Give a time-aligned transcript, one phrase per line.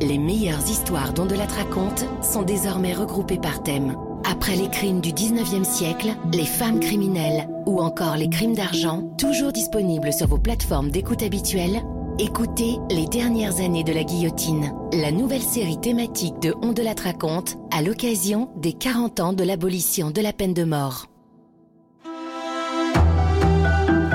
[0.00, 3.96] Les meilleures histoires dont de la raconte sont désormais regroupées par thème.
[4.24, 9.50] Après les crimes du 19e siècle, les femmes criminelles ou encore les crimes d'argent, toujours
[9.50, 11.82] disponibles sur vos plateformes d'écoute habituelles,
[12.20, 16.94] écoutez Les dernières années de la guillotine, la nouvelle série thématique de On de la
[16.94, 21.06] raconte à l'occasion des 40 ans de l'abolition de la peine de mort.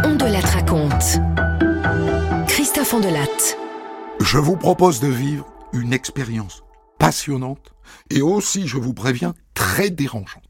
[0.05, 1.19] On de la raconte.
[2.47, 3.57] Christophe Ondelat.
[4.21, 6.63] Je vous propose de vivre une expérience
[6.99, 7.73] passionnante
[8.09, 10.43] et aussi, je vous préviens, très dérangeante.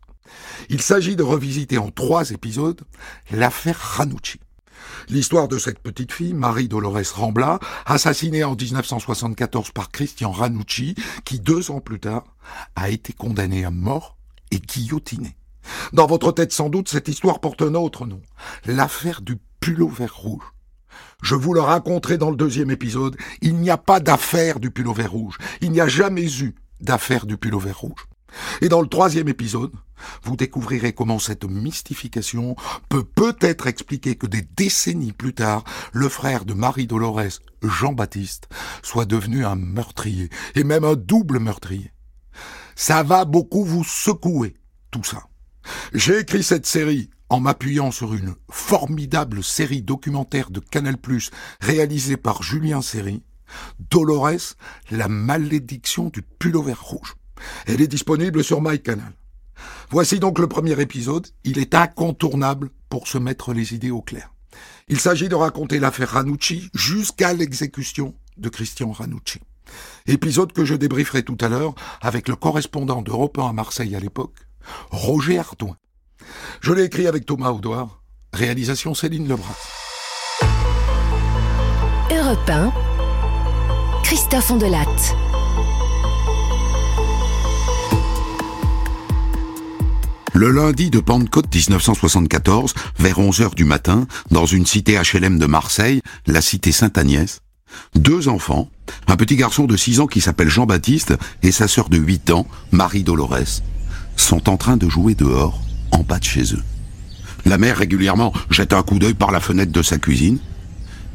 [0.70, 2.82] Il s'agit de revisiter en trois épisodes
[3.32, 4.40] l'affaire Ranucci.
[5.10, 10.96] L'histoire de cette petite fille, Marie Dolores Rambla, assassinée en 1974 par Christian Ranucci,
[11.26, 12.24] qui deux ans plus tard
[12.76, 14.18] a été condamné à mort
[14.52, 15.38] et guillotiné.
[15.94, 18.22] Dans votre tête sans doute, cette histoire porte un autre nom,
[18.66, 20.53] l'affaire du vert rouge.
[21.24, 25.12] Je vous le raconterai dans le deuxième épisode, il n'y a pas d'affaire du vert
[25.12, 25.38] rouge.
[25.62, 28.08] Il n'y a jamais eu d'affaire du vert rouge.
[28.60, 29.72] Et dans le troisième épisode,
[30.24, 32.58] vous découvrirez comment cette mystification
[32.90, 38.50] peut peut-être expliquer que des décennies plus tard, le frère de Marie Dolores, Jean-Baptiste,
[38.82, 41.94] soit devenu un meurtrier, et même un double meurtrier.
[42.76, 44.56] Ça va beaucoup vous secouer,
[44.92, 45.24] tout ça.
[45.94, 50.98] J'ai écrit cette série en m'appuyant sur une formidable série documentaire de Canal+,
[51.62, 53.24] réalisée par Julien Serry,
[53.90, 54.54] Dolores,
[54.92, 57.16] la malédiction du pullover rouge.
[57.66, 59.14] Elle est disponible sur MyCanal.
[59.90, 61.28] Voici donc le premier épisode.
[61.44, 64.32] Il est incontournable pour se mettre les idées au clair.
[64.88, 69.40] Il s'agit de raconter l'affaire Ranucci jusqu'à l'exécution de Christian Ranucci.
[70.06, 74.00] Épisode que je débrieferai tout à l'heure avec le correspondant d'Europe 1 à Marseille à
[74.00, 74.36] l'époque,
[74.92, 75.78] Roger Ardouin.
[76.62, 78.02] Je l'ai écrit avec Thomas Audouard.
[78.34, 79.56] Réalisation Céline Lebras.
[82.12, 82.72] Europe 1,
[84.04, 84.86] Christophe Ondelat.
[90.36, 95.46] Le lundi de Pentecôte 1974, vers 11 heures du matin, dans une cité HLM de
[95.46, 97.42] Marseille, la cité Sainte-Agnès,
[97.96, 98.70] deux enfants,
[99.08, 102.48] un petit garçon de 6 ans qui s'appelle Jean-Baptiste et sa sœur de 8 ans,
[102.72, 103.62] Marie Dolores,
[104.16, 105.62] sont en train de jouer dehors,
[105.94, 106.64] en bas de chez eux.
[107.46, 110.40] La mère régulièrement jette un coup d'œil par la fenêtre de sa cuisine,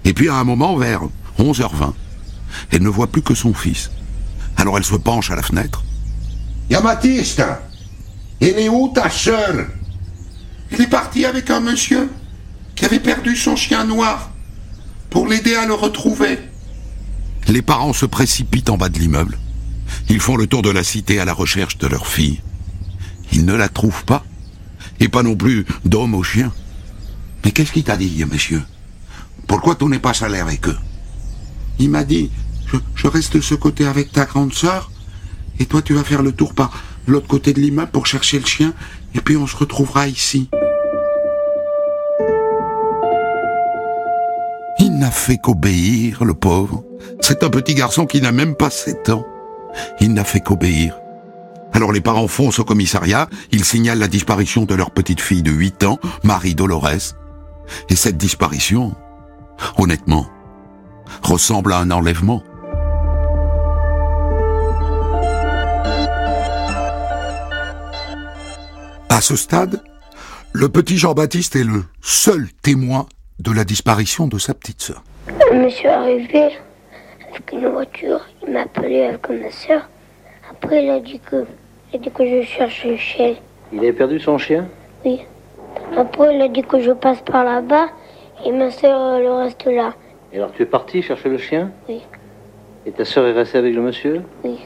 [0.04, 1.02] et puis à un moment, vers
[1.38, 1.92] 11h20,
[2.70, 3.90] elle ne voit plus que son fils.
[4.56, 5.84] Alors elle se penche à la fenêtre.
[6.70, 7.42] Baptiste
[8.40, 9.66] elle est où ta sœur?
[10.70, 12.08] Il est parti avec un monsieur
[12.76, 14.30] qui avait perdu son chien noir
[15.10, 16.38] pour l'aider à le retrouver.
[17.48, 19.38] Les parents se précipitent en bas de l'immeuble.
[20.08, 22.40] Ils font le tour de la cité à la recherche de leur fille.
[23.32, 24.24] Ils ne la trouvent pas.
[25.00, 26.52] Et pas non plus d'homme au chien.
[27.44, 28.62] Mais qu'est-ce qu'il t'a dit, monsieur?
[29.46, 30.76] Pourquoi tu n'es pas allé avec eux?
[31.78, 32.30] Il m'a dit,
[32.66, 34.90] je, je, reste de ce côté avec ta grande sœur,
[35.58, 38.46] et toi tu vas faire le tour par l'autre côté de l'immeuble pour chercher le
[38.46, 38.74] chien,
[39.14, 40.48] et puis on se retrouvera ici.
[44.80, 46.84] Il n'a fait qu'obéir, le pauvre.
[47.20, 49.24] C'est un petit garçon qui n'a même pas sept ans.
[50.00, 50.98] Il n'a fait qu'obéir.
[51.72, 55.50] Alors les parents foncent au commissariat, ils signalent la disparition de leur petite fille de
[55.50, 57.14] 8 ans, Marie Dolores.
[57.88, 58.94] Et cette disparition,
[59.76, 60.26] honnêtement,
[61.22, 62.42] ressemble à un enlèvement.
[69.08, 69.82] À ce stade,
[70.52, 73.06] le petit Jean-Baptiste est le seul témoin
[73.38, 75.02] de la disparition de sa petite sœur.
[75.52, 76.56] Monsieur arrivé
[77.30, 79.88] avec une voiture, il m'a appelé avec ma sœur.
[80.60, 81.46] Après, il a dit que,
[81.92, 83.34] il a dit que je cherche un chien.
[83.72, 84.68] Il avait perdu son chien?
[85.04, 85.20] Oui.
[85.96, 87.88] Après, il a dit que je passe par là-bas
[88.44, 89.94] et ma sœur le reste là.
[90.32, 91.70] Et alors, tu es parti chercher le chien?
[91.88, 92.00] Oui.
[92.86, 94.22] Et ta sœur est restée avec le monsieur?
[94.44, 94.56] Oui.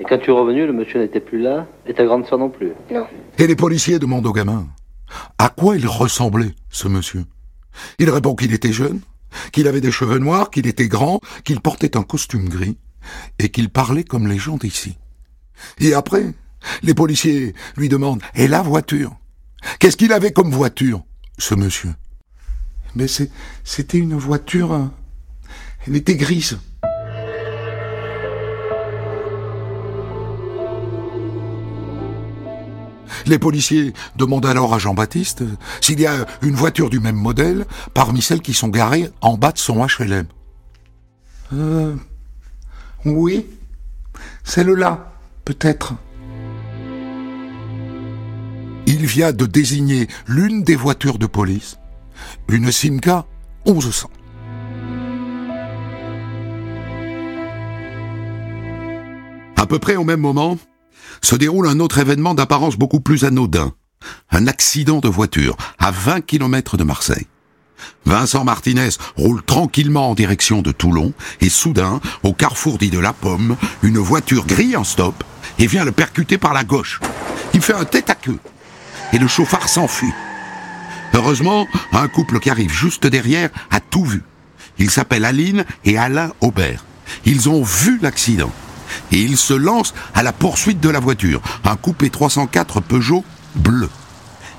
[0.00, 2.50] Et quand tu es revenu, le monsieur n'était plus là, et ta grande sœur non
[2.50, 2.72] plus?
[2.90, 3.06] Non.
[3.38, 4.66] Et les policiers demandent au gamin
[5.38, 7.24] à quoi il ressemblait, ce monsieur?
[8.00, 9.00] Il répond qu'il était jeune,
[9.52, 12.76] qu'il avait des cheveux noirs, qu'il était grand, qu'il portait un costume gris,
[13.38, 14.98] et qu'il parlait comme les gens d'ici.
[15.78, 16.34] Et après,
[16.82, 19.16] les policiers lui demandent Et la voiture?
[19.78, 21.02] Qu'est-ce qu'il avait comme voiture,
[21.38, 21.94] ce monsieur?
[22.94, 23.06] Mais
[23.64, 24.72] c'était une voiture.
[24.72, 24.92] Hein.
[25.86, 26.58] Elle était grise.
[33.26, 35.42] Les policiers demandent alors à Jean-Baptiste
[35.80, 39.52] s'il y a une voiture du même modèle parmi celles qui sont garées en bas
[39.52, 40.26] de son HLM.
[41.52, 41.94] Euh,
[43.04, 43.46] oui,
[44.44, 45.12] celle-là,
[45.46, 45.94] peut-être.
[48.86, 51.78] Il vient de désigner l'une des voitures de police,
[52.50, 53.24] une Simca
[53.66, 54.10] 1100.
[59.56, 60.58] À peu près au même moment,
[61.22, 63.72] se déroule un autre événement d'apparence beaucoup plus anodin.
[64.30, 67.26] Un accident de voiture à 20 km de Marseille.
[68.04, 73.12] Vincent Martinez roule tranquillement en direction de Toulon et soudain, au carrefour dit de la
[73.12, 75.24] Pomme, une voiture grille en stop
[75.58, 77.00] et vient le percuter par la gauche.
[77.54, 78.38] Il fait un tête à queue
[79.12, 80.12] et le chauffard s'enfuit.
[81.14, 84.22] Heureusement, un couple qui arrive juste derrière a tout vu.
[84.78, 86.84] Ils s'appellent Aline et Alain Aubert.
[87.24, 88.52] Ils ont vu l'accident
[89.12, 93.24] et ils se lancent à la poursuite de la voiture, un coupé 304 Peugeot
[93.54, 93.88] bleu.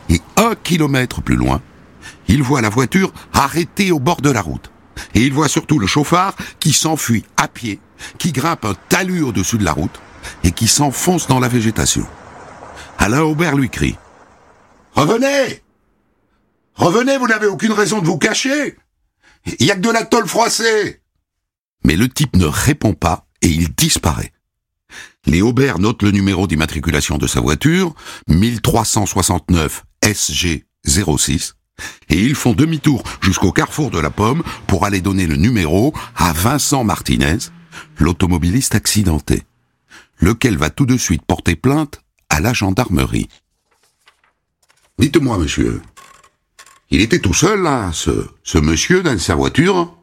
[0.09, 1.61] Et un kilomètre plus loin,
[2.27, 4.71] ils voient la voiture arrêtée au bord de la route.
[5.13, 7.79] Et ils voient surtout le chauffard qui s'enfuit à pied,
[8.17, 9.99] qui grimpe un talus au-dessus de la route
[10.43, 12.05] et qui s'enfonce dans la végétation.
[12.97, 13.91] Alain Aubert lui crie⁇
[14.93, 15.61] Revenez
[16.75, 18.77] Revenez, vous n'avez aucune raison de vous cacher
[19.59, 20.85] Il y a que de la tôle froissée!⁇
[21.83, 24.31] Mais le type ne répond pas et il disparaît.
[25.25, 27.93] Les Aubert notent le numéro d'immatriculation de sa voiture,
[28.29, 31.55] 1369 SG 06,
[32.09, 36.31] et ils font demi-tour jusqu'au carrefour de la Pomme pour aller donner le numéro à
[36.33, 37.37] Vincent Martinez,
[37.97, 39.43] l'automobiliste accidenté,
[40.19, 43.27] lequel va tout de suite porter plainte à la gendarmerie.
[44.99, 45.81] Dites-moi, monsieur,
[46.89, 49.95] il était tout seul, là, ce, ce monsieur dans sa voiture?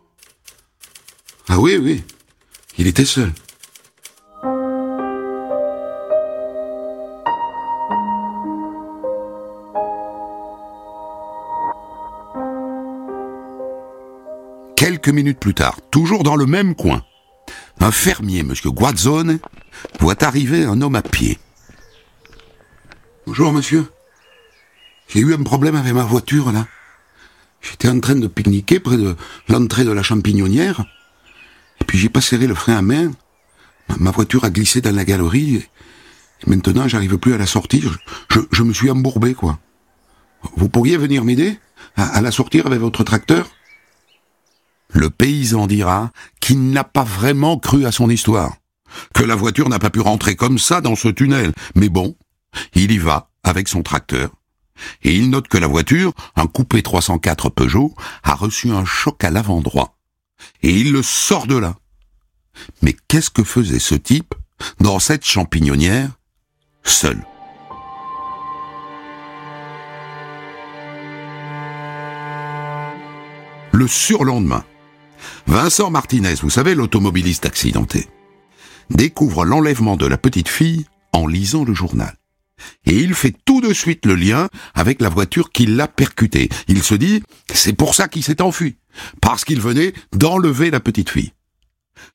[1.49, 2.05] Ah oui, oui,
[2.79, 3.33] il était seul.
[14.77, 17.05] Quelques minutes plus tard, toujours dans le même coin,
[17.81, 18.53] un fermier, M.
[18.67, 19.39] Guazzone,
[20.01, 21.39] voit arriver un homme à pied.
[23.27, 23.87] Bonjour, monsieur.
[25.09, 26.67] J'ai eu un problème avec ma voiture, là.
[27.63, 29.17] J'étais en train de pique-niquer près de
[29.49, 30.85] l'entrée de la champignonnière.
[31.81, 33.13] Et puis j'ai pas serré le frein à main.
[33.99, 35.57] Ma voiture a glissé dans la galerie.
[35.57, 37.99] Et maintenant, j'arrive plus à la sortir.
[38.53, 39.59] Je, me suis embourbé, quoi.
[40.57, 41.59] Vous pourriez venir m'aider
[41.97, 43.49] à la sortir avec votre tracteur?
[44.91, 48.55] Le paysan dira qu'il n'a pas vraiment cru à son histoire,
[49.15, 51.53] que la voiture n'a pas pu rentrer comme ça dans ce tunnel.
[51.75, 52.17] Mais bon,
[52.75, 54.31] il y va avec son tracteur.
[55.03, 59.31] Et il note que la voiture, un coupé 304 Peugeot, a reçu un choc à
[59.31, 59.97] l'avant droit.
[60.63, 61.77] Et il le sort de là.
[62.83, 64.35] Mais qu'est-ce que faisait ce type
[64.81, 66.11] dans cette champignonnière,
[66.83, 67.25] seul?
[73.73, 74.65] Le surlendemain,
[75.47, 78.09] Vincent Martinez, vous savez, l'automobiliste accidenté,
[78.91, 82.17] découvre l'enlèvement de la petite fille en lisant le journal.
[82.87, 86.49] Et il fait tout de suite le lien avec la voiture qui l'a percuté.
[86.69, 87.23] Il se dit,
[87.53, 88.77] c'est pour ça qu'il s'est enfui,
[89.21, 91.33] parce qu'il venait d'enlever la petite fille.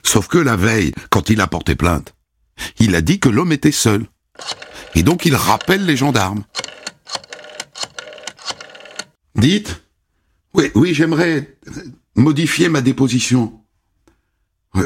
[0.02, 2.14] Sauf que la veille, quand il a porté plainte,
[2.78, 4.06] il a dit que l'homme était seul.
[4.94, 6.44] Et donc il rappelle les gendarmes.
[9.34, 9.82] Dites
[10.54, 11.56] Oui, oui, j'aimerais
[12.14, 13.60] modifier ma déposition.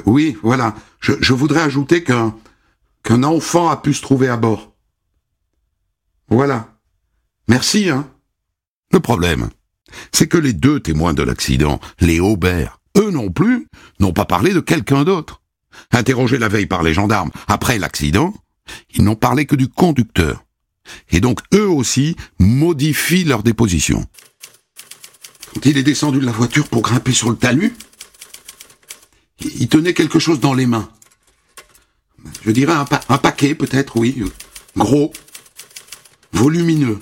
[0.07, 0.75] Oui, voilà.
[1.01, 2.35] Je, voudrais ajouter qu'un
[3.03, 4.73] qu'un enfant a pu se trouver à bord.
[6.29, 6.75] Voilà.
[7.49, 8.09] Merci, hein.
[8.93, 9.51] Le problème,
[10.11, 13.69] c'est que les deux témoins de l'accident, les Aubert, eux non plus,
[14.01, 15.43] n'ont pas parlé de quelqu'un d'autre.
[15.93, 18.33] Interrogés la veille par les gendarmes après l'accident,
[18.95, 20.45] ils n'ont parlé que du conducteur.
[21.11, 24.07] Et donc eux aussi modifient leur déposition.
[25.55, 27.75] Quand il est descendu de la voiture pour grimper sur le talus,
[29.59, 30.89] il tenait quelque chose dans les mains.
[32.45, 34.23] Je dirais un, paquet peut-être, oui.
[34.77, 35.13] Gros,
[36.33, 36.99] volumineux.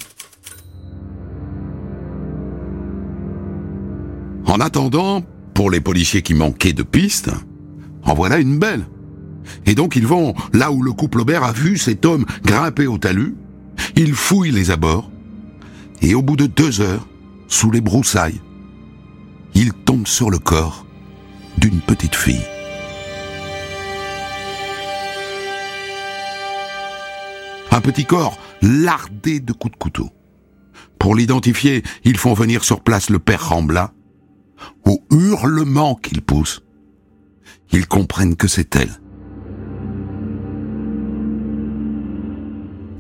[4.47, 5.23] En attendant,
[5.55, 7.31] pour les policiers qui manquaient de pistes,
[8.03, 8.87] en voilà une belle.
[9.67, 12.99] Et donc ils vont là où le couple Aubert a vu cet homme grimper au
[12.99, 13.35] talus,
[13.97, 15.11] ils fouillent les abords,
[16.01, 17.07] et au bout de deux heures,
[17.49, 18.41] sous les broussailles,
[19.55, 20.87] il tombe sur le corps
[21.59, 22.45] d'une petite fille.
[27.71, 30.11] Un petit corps lardé de coups de couteau.
[30.99, 33.93] Pour l'identifier, ils font venir sur place le père Rambla.
[34.85, 36.63] Au hurlement qu'il pousse,
[37.73, 39.01] ils comprennent que c'est elle.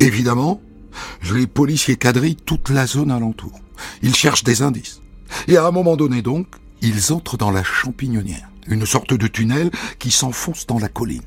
[0.00, 0.60] Évidemment,
[1.32, 3.60] les policiers quadrillent toute la zone alentour.
[4.02, 5.00] Ils cherchent des indices.
[5.46, 6.46] Et à un moment donné donc,
[6.82, 11.22] ils entrent dans la champignonnière, une sorte de tunnel qui s'enfonce dans la colline.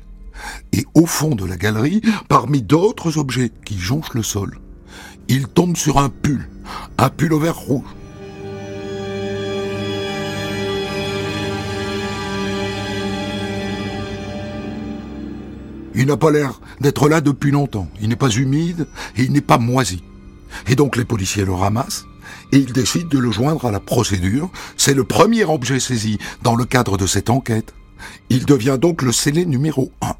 [0.72, 4.58] Et au fond de la galerie, parmi d'autres objets qui jonchent le sol,
[5.28, 6.48] ils tombent sur un pull,
[6.98, 7.84] un pull au vert rouge.
[15.98, 17.88] Il n'a pas l'air d'être là depuis longtemps.
[18.02, 18.86] Il n'est pas humide
[19.16, 20.04] et il n'est pas moisi.
[20.68, 22.04] Et donc les policiers le ramassent
[22.52, 24.50] et ils décident de le joindre à la procédure.
[24.76, 27.74] C'est le premier objet saisi dans le cadre de cette enquête.
[28.30, 30.14] Il devient donc le scellé numéro un.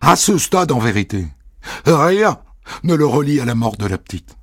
[0.00, 1.26] À ce stade, en vérité,
[1.84, 2.38] rien
[2.82, 4.36] ne le relie à la mort de la petite.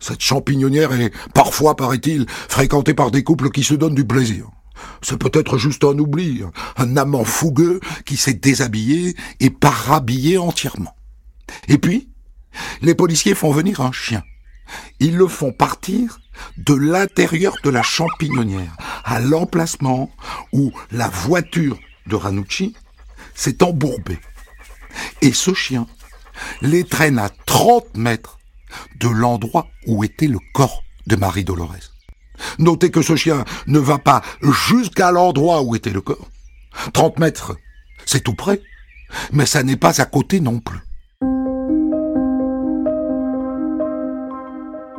[0.00, 4.48] Cette champignonnière est parfois, paraît-il, fréquentée par des couples qui se donnent du plaisir.
[5.02, 6.42] C'est peut-être juste un oubli,
[6.76, 10.94] un amant fougueux qui s'est déshabillé et parhabillé entièrement.
[11.66, 12.08] Et puis,
[12.82, 14.22] les policiers font venir un chien.
[15.00, 16.20] Ils le font partir
[16.56, 20.10] de l'intérieur de la champignonnière, à l'emplacement
[20.52, 22.74] où la voiture de Ranucci
[23.34, 24.18] s'est embourbée.
[25.22, 25.86] Et ce chien
[26.62, 28.38] les traîne à 30 mètres
[29.00, 31.94] de l'endroit où était le corps de Marie Dolores.
[32.58, 36.28] Notez que ce chien ne va pas jusqu'à l'endroit où était le corps.
[36.92, 37.56] 30 mètres,
[38.06, 38.60] c'est tout près,
[39.32, 40.80] mais ça n'est pas à côté non plus.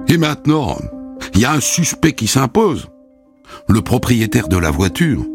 [0.08, 0.78] Et maintenant,
[1.40, 2.90] il y a un suspect qui s'impose.
[3.70, 5.26] Le propriétaire de la voiture.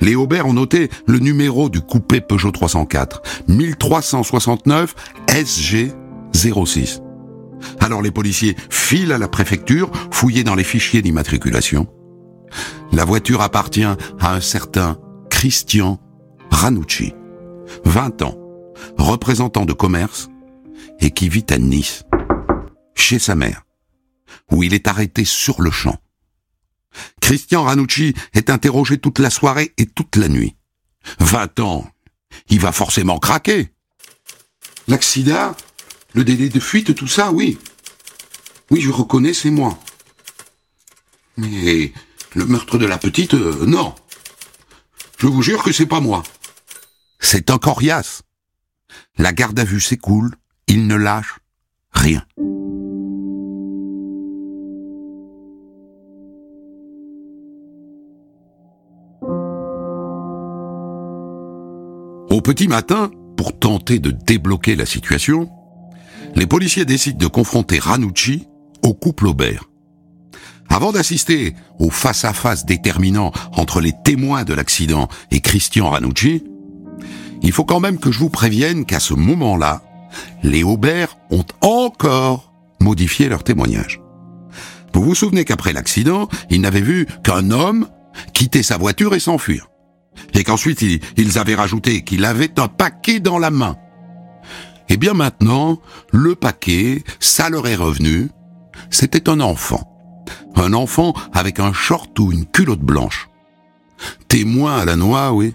[0.00, 4.94] Les Aubert ont noté le numéro du coupé Peugeot 304, 1369
[5.26, 7.02] SG06.
[7.80, 11.88] Alors les policiers filent à la préfecture, fouillés dans les fichiers d'immatriculation.
[12.92, 14.98] La voiture appartient à un certain
[15.30, 15.98] Christian
[16.52, 17.12] Ranucci,
[17.84, 18.38] 20 ans,
[18.98, 20.28] représentant de commerce,
[21.00, 22.04] et qui vit à Nice,
[22.94, 23.64] chez sa mère
[24.50, 25.98] où il est arrêté sur le champ.
[27.20, 30.56] Christian Ranucci est interrogé toute la soirée et toute la nuit.
[31.18, 31.90] Vingt ans,
[32.48, 33.70] il va forcément craquer.
[34.86, 35.54] L'accident,
[36.12, 37.58] le délai de fuite, tout ça, oui.
[38.70, 39.78] Oui, je reconnais, c'est moi.
[41.36, 41.92] Mais
[42.34, 43.94] le meurtre de la petite, euh, non.
[45.18, 46.22] Je vous jure que c'est pas moi.
[47.18, 48.22] C'est encore Yass.
[49.16, 50.34] La garde à vue s'écoule,
[50.66, 51.38] il ne lâche
[51.92, 52.24] rien.
[62.44, 65.50] Petit matin, pour tenter de débloquer la situation,
[66.36, 68.46] les policiers décident de confronter Ranucci
[68.82, 69.64] au couple Aubert.
[70.68, 76.44] Avant d'assister au face-à-face déterminant entre les témoins de l'accident et Christian Ranucci,
[77.42, 79.82] il faut quand même que je vous prévienne qu'à ce moment-là,
[80.42, 84.02] les Aubert ont encore modifié leur témoignage.
[84.92, 87.88] Vous vous souvenez qu'après l'accident, ils n'avaient vu qu'un homme
[88.34, 89.68] quitter sa voiture et s'enfuir
[90.34, 93.76] et qu'ensuite ils avaient rajouté qu'il avait un paquet dans la main.
[94.88, 95.80] Eh bien maintenant,
[96.12, 98.28] le paquet, ça leur est revenu,
[98.90, 99.90] c'était un enfant.
[100.56, 103.28] Un enfant avec un short ou une culotte blanche.
[104.28, 105.54] Témoin à la noix, oui.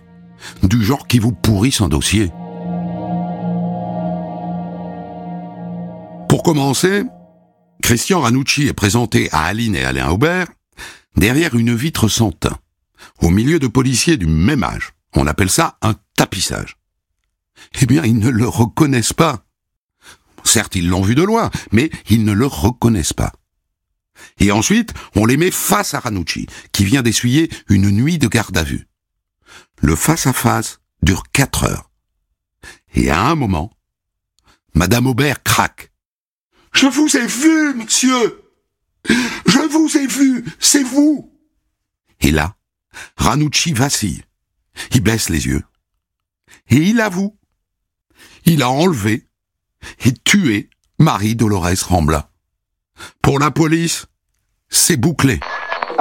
[0.63, 2.31] Du genre qui vous pourrit son dossier.
[6.27, 7.03] Pour commencer,
[7.81, 10.47] Christian Ranucci est présenté à Aline et Alain Aubert
[11.15, 12.57] derrière une vitre sans teint
[13.21, 14.93] au milieu de policiers du même âge.
[15.13, 16.77] On appelle ça un tapissage.
[17.81, 19.45] Eh bien, ils ne le reconnaissent pas.
[20.43, 23.33] Certes, ils l'ont vu de loin, mais ils ne le reconnaissent pas.
[24.39, 28.57] Et ensuite, on les met face à Ranucci, qui vient d'essuyer une nuit de garde
[28.57, 28.87] à vue.
[29.81, 31.89] Le face-à-face dure quatre heures.
[32.93, 33.71] Et à un moment,
[34.73, 35.91] Madame Aubert craque.
[36.73, 38.43] Je vous ai vu, monsieur
[39.05, 41.33] Je vous ai vu C'est vous
[42.21, 42.55] Et là,
[43.17, 44.23] Ranucci vacille.
[44.93, 45.63] Il baisse les yeux.
[46.69, 47.37] Et il avoue.
[48.45, 49.27] Il a enlevé
[50.05, 52.31] et tué Marie Dolores Rambla.
[53.21, 54.07] Pour la police,
[54.69, 55.39] c'est bouclé.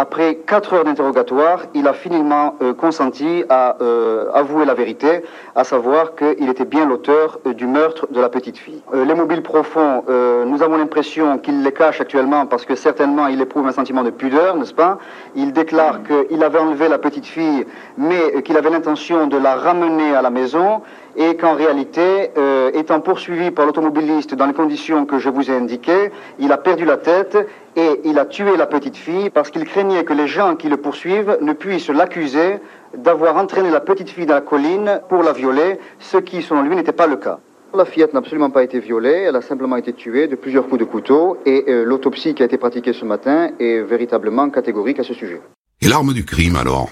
[0.00, 5.24] Après quatre heures d'interrogatoire, il a finalement euh, consenti à euh, avouer la vérité,
[5.56, 8.80] à savoir qu'il était bien l'auteur euh, du meurtre de la petite fille.
[8.94, 10.04] les mobiles profonds,
[10.46, 14.10] nous avons l'impression qu'il les cache actuellement parce que certainement il éprouve un sentiment de
[14.10, 14.98] pudeur, n'est-ce pas?
[15.34, 20.14] Il déclare qu'il avait enlevé la petite fille, mais qu'il avait l'intention de la ramener
[20.14, 20.82] à la maison
[21.18, 25.56] et qu'en réalité, euh, étant poursuivi par l'automobiliste dans les conditions que je vous ai
[25.56, 27.36] indiquées, il a perdu la tête
[27.74, 30.76] et il a tué la petite fille parce qu'il craignait que les gens qui le
[30.76, 32.58] poursuivent ne puissent l'accuser
[32.96, 36.76] d'avoir entraîné la petite fille dans la colline pour la violer, ce qui, selon lui,
[36.76, 37.40] n'était pas le cas.
[37.74, 40.80] La fillette n'a absolument pas été violée, elle a simplement été tuée de plusieurs coups
[40.80, 45.04] de couteau et euh, l'autopsie qui a été pratiquée ce matin est véritablement catégorique à
[45.04, 45.40] ce sujet.
[45.80, 46.90] Et l'arme du crime alors,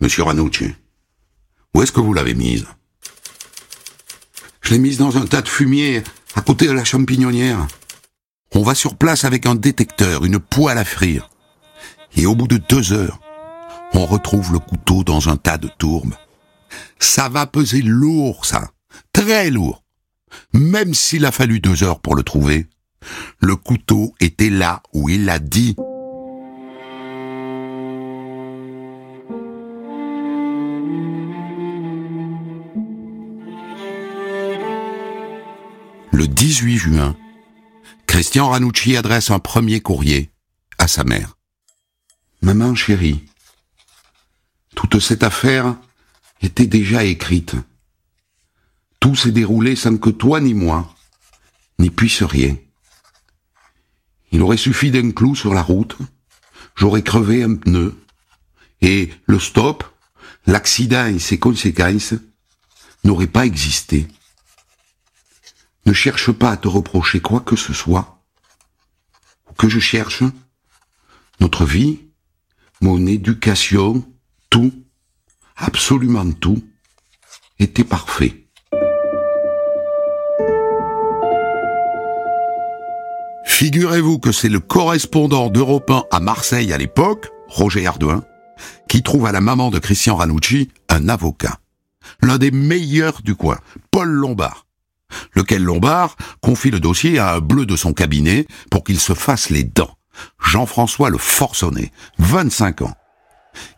[0.00, 0.74] monsieur Ranucci
[1.74, 2.66] Où est-ce que vous l'avez mise?
[4.62, 6.02] Je l'ai mise dans un tas de fumier
[6.34, 7.66] à côté de la champignonnière.
[8.54, 11.28] On va sur place avec un détecteur, une poêle à frire.
[12.16, 13.20] Et au bout de deux heures,
[13.94, 16.14] on retrouve le couteau dans un tas de tourbe.
[16.98, 18.70] Ça va peser lourd, ça.
[19.12, 19.82] Très lourd.
[20.54, 22.66] même s'il a fallu deux heures pour le trouver,
[23.40, 25.76] le couteau était là où il l'a dit.
[36.12, 37.16] Le 18 juin,
[38.06, 40.30] Christian Ranucci adresse un premier courrier
[40.76, 41.38] à sa mère.
[42.42, 43.24] Maman chérie,
[44.74, 45.74] toute cette affaire
[46.42, 47.54] était déjà écrite.
[49.00, 50.94] Tout s'est déroulé sans que toi ni moi
[51.78, 52.56] n'y puisse rien.
[54.32, 55.96] Il aurait suffi d'un clou sur la route,
[56.76, 57.98] j'aurais crevé un pneu,
[58.82, 59.82] et le stop,
[60.46, 62.14] l'accident et ses conséquences
[63.02, 64.08] n'auraient pas existé.
[65.84, 68.22] Ne cherche pas à te reprocher quoi que ce soit,
[69.58, 70.22] que je cherche,
[71.40, 72.00] notre vie,
[72.80, 74.04] mon éducation,
[74.48, 74.72] tout,
[75.56, 76.62] absolument tout,
[77.58, 78.46] était parfait.
[83.44, 88.24] Figurez-vous que c'est le correspondant d'Europe 1 à Marseille à l'époque, Roger Ardouin,
[88.88, 91.58] qui trouve à la maman de Christian Ranucci un avocat.
[92.20, 93.58] L'un des meilleurs du coin,
[93.90, 94.66] Paul Lombard.
[95.34, 99.50] Lequel Lombard confie le dossier à un bleu de son cabinet pour qu'il se fasse
[99.50, 99.96] les dents.
[100.40, 102.94] Jean-François le Forçonné, 25 ans,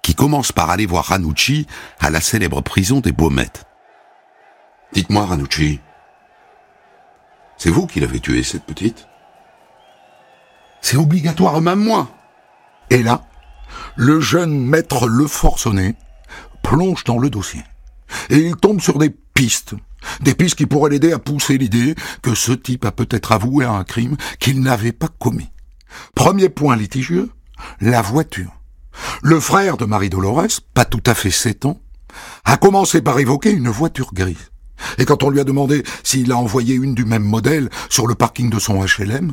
[0.02, 1.66] qui commence par aller voir Ranucci
[2.00, 3.64] à la célèbre prison des Baumettes.
[4.92, 5.80] Dites-moi, Ranucci,
[7.56, 9.06] c'est vous qui l'avez tuée, cette petite?
[10.80, 12.08] C'est obligatoirement moi.
[12.90, 13.22] Et là,
[13.96, 15.94] le jeune maître Le Forçonné
[16.62, 17.62] plonge dans le dossier.
[18.30, 19.74] Et il tombe sur des pistes.
[20.20, 23.84] Des pistes qui pourraient l'aider à pousser l'idée que ce type a peut-être avoué un
[23.84, 25.50] crime qu'il n'avait pas commis.
[26.14, 27.30] Premier point litigieux,
[27.80, 28.52] la voiture.
[29.22, 31.80] Le frère de Marie Dolores, pas tout à fait sept ans,
[32.44, 34.50] a commencé par évoquer une voiture grise.
[34.98, 38.14] Et quand on lui a demandé s'il a envoyé une du même modèle sur le
[38.14, 39.32] parking de son HLM,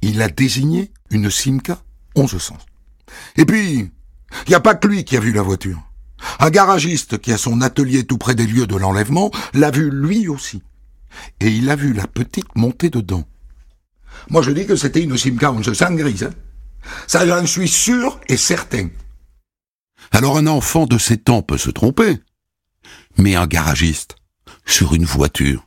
[0.00, 1.82] il a désigné une Simca
[2.16, 2.56] 1100.
[3.36, 3.90] Et puis,
[4.46, 5.80] il n'y a pas que lui qui a vu la voiture.
[6.38, 10.28] Un garagiste qui a son atelier tout près des lieux de l'enlèvement l'a vu lui
[10.28, 10.62] aussi.
[11.40, 13.24] Et il a vu la petite monter dedans.
[14.30, 16.24] Moi je dis que c'était une Simca 1100 grise.
[16.24, 16.30] Hein.
[17.06, 18.88] Ça j'en suis sûr et certain.
[20.10, 22.18] Alors un enfant de 7 ans peut se tromper.
[23.18, 24.16] Mais un garagiste,
[24.66, 25.66] sur une voiture.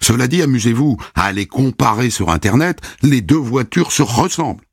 [0.00, 4.64] Cela dit, amusez-vous à aller comparer sur Internet, les deux voitures se ressemblent.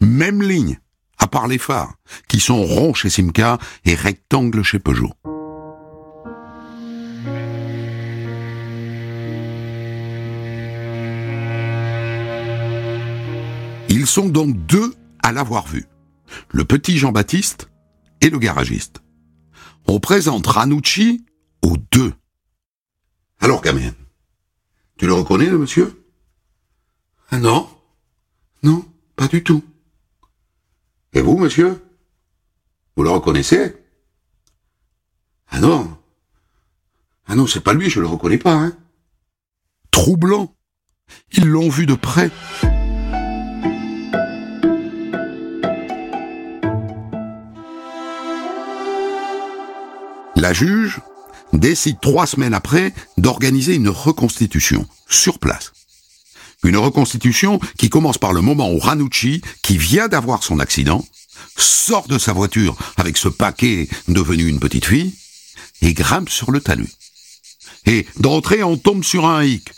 [0.00, 0.78] Même ligne,
[1.18, 1.94] à part les phares,
[2.28, 5.12] qui sont ronds chez Simca et rectangles chez Peugeot.
[13.88, 15.86] Ils sont donc deux à l'avoir vu.
[16.50, 17.70] Le petit Jean-Baptiste
[18.20, 19.02] et le garagiste.
[19.86, 21.24] On présente Ranucci
[21.62, 22.12] aux deux.
[23.40, 23.92] Alors, gamin,
[24.98, 26.04] tu le reconnais, le monsieur?
[27.32, 27.68] Non
[28.62, 28.84] Non,
[29.16, 29.62] pas du tout.
[31.18, 31.82] Et vous, monsieur?
[32.96, 33.74] Vous le reconnaissez?
[35.48, 35.98] Ah non
[37.26, 38.76] Ah non, c'est pas lui, je le reconnais pas, hein
[39.90, 40.54] Troublant.
[41.32, 42.30] Ils l'ont vu de près.
[50.36, 51.00] La juge
[51.52, 55.72] décide trois semaines après d'organiser une reconstitution sur place.
[56.64, 61.06] Une reconstitution qui commence par le moment où Ranucci, qui vient d'avoir son accident,
[61.56, 65.14] sort de sa voiture avec ce paquet devenu une petite fille
[65.82, 66.92] et grimpe sur le talus.
[67.86, 69.70] Et d'entrée, on tombe sur un hic,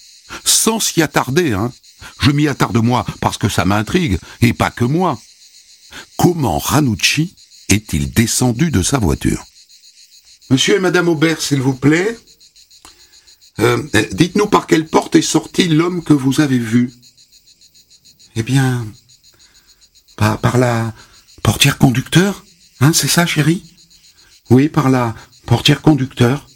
[0.44, 1.52] sans s'y attarder.
[1.52, 1.72] Hein.
[2.20, 5.18] Je m'y attarde moi parce que ça m'intrigue, et pas que moi.
[6.16, 7.34] Comment Ranucci
[7.68, 9.44] est-il descendu de sa voiture?
[10.50, 12.18] Monsieur et Madame Aubert, s'il vous plaît,
[13.60, 16.92] euh, dites-nous par quelle porte est sorti l'homme que vous avez vu.
[18.36, 18.86] Eh bien,
[20.16, 20.92] par, par la
[21.42, 22.44] portière conducteur,
[22.80, 23.64] hein, c'est ça, chérie?
[24.50, 25.14] Oui, par la
[25.46, 26.48] portière conducteur.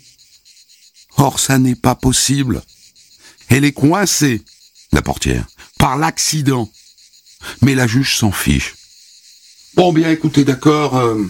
[1.17, 2.63] Or, ça n'est pas possible.
[3.49, 4.43] Elle est coincée,
[4.93, 5.47] la portière,
[5.79, 6.71] par l'accident.
[7.61, 8.75] Mais la juge s'en fiche.
[9.75, 11.23] Bon, bien, écoutez, d'accord, euh,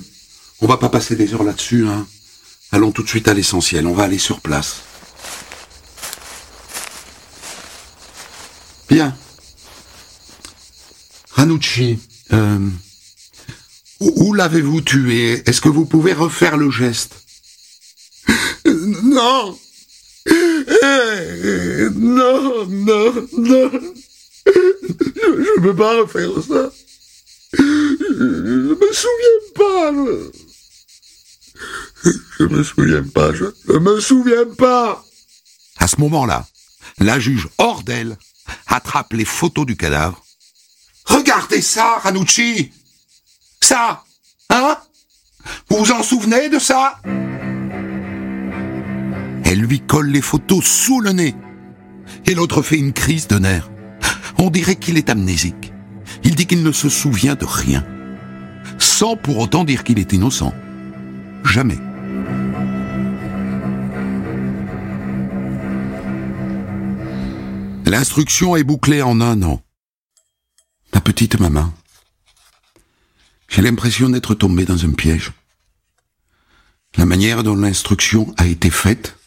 [0.61, 2.07] on va pas passer des heures là-dessus, hein.
[2.73, 4.83] Allons tout de suite à l'essentiel, on va aller sur place.
[8.89, 9.17] Bien.
[11.45, 11.99] Ranucci,
[12.33, 12.71] euh,
[14.01, 15.43] où, l'avez-vous tué?
[15.45, 17.17] Est-ce que vous pouvez refaire le geste?
[18.65, 19.59] Non.
[20.27, 23.71] Eh, Non, non, non.
[24.47, 26.73] Je ne peux pas refaire ça.
[27.53, 29.93] Je ne me souviens pas
[32.39, 35.05] Je me souviens pas, je ne me souviens pas.
[35.77, 36.47] À ce moment-là,
[37.01, 38.17] la juge hors d'elle
[38.67, 40.24] attrape les photos du cadavre.
[41.07, 42.73] Regardez ça, Ranucci
[43.61, 44.05] Ça
[44.51, 44.77] Hein?
[45.69, 46.99] Vous vous en souvenez de ça?
[49.45, 51.35] Elle lui colle les photos sous le nez.
[52.27, 53.71] Et l'autre fait une crise de nerfs.
[54.39, 55.73] On dirait qu'il est amnésique.
[56.23, 57.85] Il dit qu'il ne se souvient de rien.
[58.79, 60.53] Sans pour autant dire qu'il est innocent.
[61.45, 61.79] Jamais.
[67.87, 69.64] L'instruction est bouclée en un an.
[71.05, 71.71] Petite maman.
[73.49, 75.33] J'ai l'impression d'être tombé dans un piège.
[76.97, 79.19] La manière dont l'instruction a été faite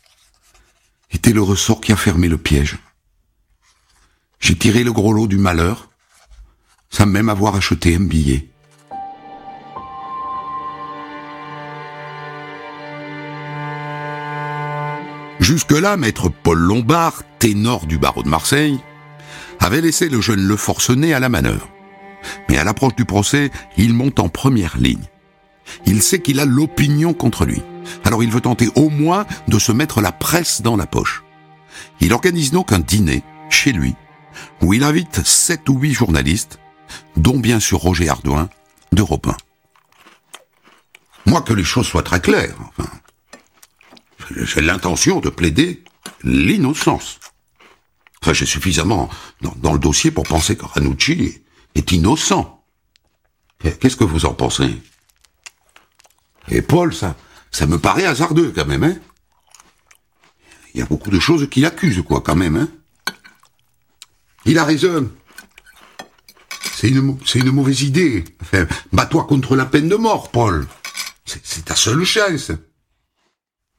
[1.12, 2.80] était le ressort qui a fermé le piège.
[4.40, 5.92] J'ai tiré le gros lot du malheur,
[6.90, 8.50] sans même avoir acheté un billet.
[15.40, 18.80] Jusque-là, maître Paul Lombard, ténor du barreau de Marseille,
[19.60, 21.70] avait laissé le jeune Le Forcené à la manœuvre.
[22.50, 25.06] Mais à l'approche du procès, il monte en première ligne.
[25.86, 27.62] Il sait qu'il a l'opinion contre lui.
[28.04, 31.24] Alors il veut tenter au moins de se mettre la presse dans la poche.
[32.00, 33.96] Il organise donc un dîner, chez lui,
[34.62, 36.60] où il invite sept ou huit journalistes,
[37.16, 38.50] dont bien sûr Roger Ardouin,
[38.92, 39.38] d'Europe 1.
[41.28, 42.90] Moi, que les choses soient très claires, enfin,
[44.32, 45.84] j'ai l'intention de plaider
[46.24, 47.20] l'innocence.
[48.28, 49.10] Enfin, j'ai suffisamment
[49.40, 51.44] dans, le dossier pour penser que Ranucci
[51.76, 52.62] est innocent.
[53.80, 54.82] Qu'est-ce que vous en pensez?
[56.50, 57.16] Et Paul, ça,
[57.52, 58.98] ça me paraît hasardeux quand même, hein
[60.74, 62.68] Il y a beaucoup de choses qu'il accuse, quoi, quand même, hein
[64.44, 65.10] Il a raison.
[66.74, 68.26] C'est une, c'est une mauvaise idée.
[68.42, 70.68] Enfin, bats-toi contre la peine de mort, Paul.
[71.24, 72.52] C'est ta seule chance.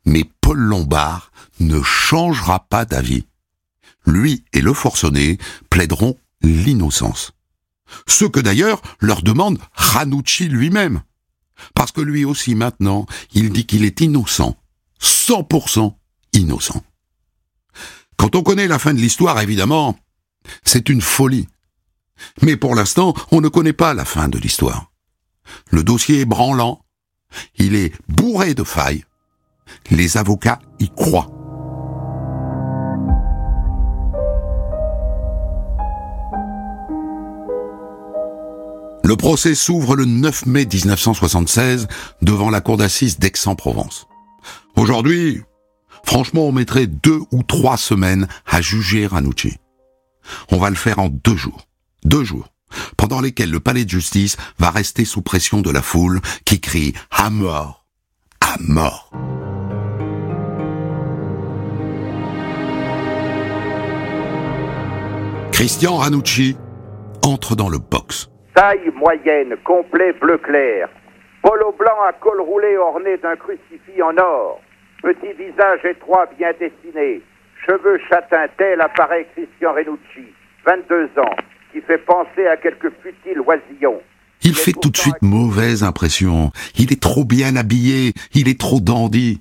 [0.07, 3.28] Mais Paul Lombard ne changera pas d'avis.
[4.09, 5.39] Lui et le forcené
[5.71, 7.33] plaideront l'innocence.
[8.07, 11.03] Ce que d'ailleurs leur demande Ranucci lui-même.
[11.75, 14.57] Parce que lui aussi maintenant, il dit qu'il est innocent.
[15.01, 15.95] 100%
[16.33, 16.83] innocent.
[18.17, 19.99] Quand on connaît la fin de l'histoire, évidemment,
[20.65, 21.49] c'est une folie.
[22.43, 24.91] Mais pour l'instant, on ne connaît pas la fin de l'histoire.
[25.71, 26.85] Le dossier est branlant,
[27.57, 29.05] il est bourré de failles.
[29.91, 31.38] Les avocats y croient.
[39.09, 41.89] Le procès s'ouvre le 9 mai 1976
[42.21, 44.07] devant la cour d'assises d'Aix-en-Provence.
[44.77, 45.41] Aujourd'hui,
[46.05, 49.57] franchement, on mettrait deux ou trois semaines à juger Ranucci.
[50.51, 51.67] On va le faire en deux jours.
[52.05, 52.53] Deux jours
[52.99, 56.93] pendant lesquels le palais de justice va rester sous pression de la foule qui crie
[57.11, 57.87] à mort,
[58.43, 59.11] à mort.
[65.53, 66.57] Christian Ranucci
[67.23, 68.29] entre dans le box.
[68.59, 70.89] Taille moyenne, complet bleu clair.
[71.45, 74.61] Polo blanc à col roulé orné d'un crucifix en or.
[75.01, 77.23] Petit visage étroit bien dessiné.
[77.65, 80.35] Cheveux châtains tel apparaît Christian Renucci.
[80.67, 81.37] 22 ans
[81.73, 84.03] qui fait penser à quelques futiles oisillons.
[84.43, 86.51] Il, fait tout de suite mauvaise impression.
[86.77, 89.41] Il est trop bien habillé, il est trop dandy.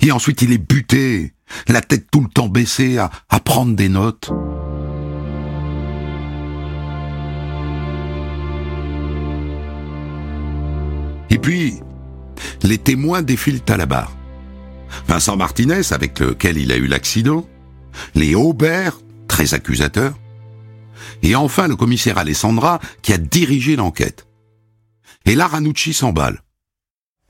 [0.00, 1.32] Et ensuite il est buté,
[1.68, 4.30] la tête tout le temps baissée à, à prendre des notes.
[11.30, 11.80] Et puis,
[12.62, 14.12] les témoins défilent à la barre.
[15.08, 17.46] Vincent Martinez, avec lequel il a eu l'accident,
[18.14, 20.14] les Aubert, très accusateurs,
[21.22, 24.26] et enfin le commissaire Alessandra qui a dirigé l'enquête.
[25.24, 26.42] Et là, Ranucci s'emballe.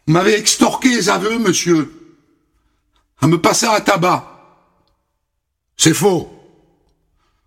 [0.06, 2.18] Vous m'avez extorqué les aveux, monsieur,
[3.20, 4.32] à me passer un tabac.
[5.76, 6.32] C'est faux.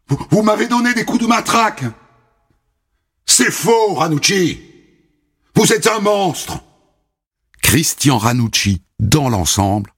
[0.08, 1.84] Vous, vous m'avez donné des coups de matraque.
[3.26, 4.69] C'est faux, Ranucci.
[5.60, 6.64] Vous êtes un monstre.
[7.62, 9.94] Christian Ranucci, dans l'ensemble,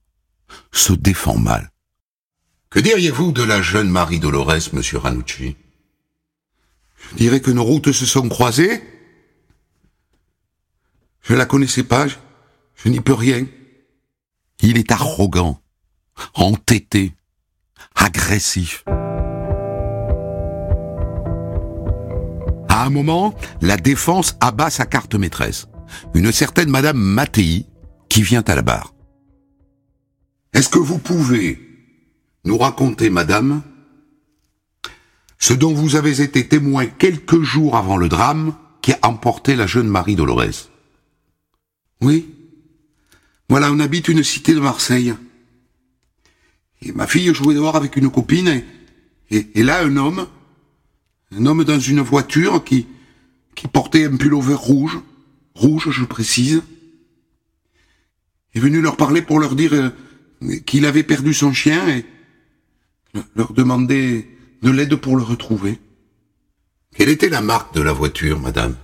[0.72, 1.70] se défend mal.
[2.68, 5.54] Que diriez-vous de la jeune Marie Dolores, monsieur Ranucci?
[6.98, 8.82] Je dirais que nos routes se sont croisées.
[11.20, 12.16] Je la connaissais pas, je,
[12.74, 13.46] je n'y peux rien.
[14.62, 15.62] Il est arrogant,
[16.34, 17.14] entêté,
[17.94, 18.82] agressif.
[22.82, 25.68] À un moment, la défense abat sa carte maîtresse.
[26.14, 27.64] Une certaine Madame Mattei
[28.08, 28.92] qui vient à la barre.
[30.52, 31.60] Est-ce que vous pouvez
[32.44, 33.62] nous raconter, Madame,
[35.38, 39.68] ce dont vous avez été témoin quelques jours avant le drame qui a emporté la
[39.68, 40.68] jeune Marie Dolores.
[42.00, 42.34] Oui.
[43.48, 45.14] Voilà, on habite une cité de Marseille.
[46.84, 48.64] Et ma fille jouait dehors avec une copine
[49.30, 50.26] et, là, un homme,
[51.36, 52.86] un homme dans une voiture qui,
[53.54, 54.98] qui portait un pullover rouge,
[55.54, 56.62] rouge, je précise,
[58.54, 59.90] est venu leur parler pour leur dire euh,
[60.66, 62.04] qu'il avait perdu son chien et
[63.34, 64.28] leur demander
[64.62, 65.78] de l'aide pour le retrouver.
[66.94, 68.76] Quelle était la marque de la voiture, madame?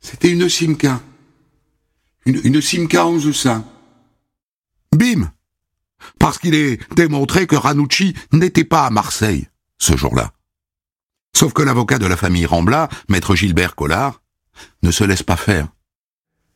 [0.00, 1.00] C'était une Simca.
[2.26, 3.64] Une, une Simca 1100.
[4.94, 5.32] Bim
[6.18, 9.48] Parce qu'il est démontré que Ranucci n'était pas à Marseille,
[9.78, 10.32] ce jour-là.
[11.34, 14.20] Sauf que l'avocat de la famille Rambla, maître Gilbert Collard,
[14.82, 15.68] ne se laisse pas faire.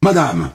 [0.02, 0.50] Madame,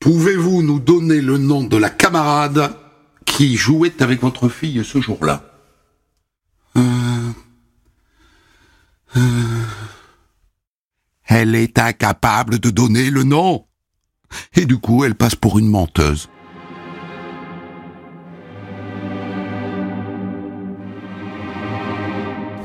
[0.00, 2.76] pouvez-vous nous donner le nom de la camarade
[3.24, 5.42] qui jouait avec votre fille ce jour-là?
[6.76, 7.32] Euh,
[9.16, 9.62] euh,
[11.24, 13.66] Elle est incapable de donner le nom.
[14.54, 16.28] Et du coup, elle passe pour une menteuse.